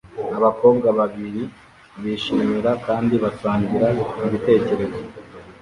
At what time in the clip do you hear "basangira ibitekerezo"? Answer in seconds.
3.23-4.85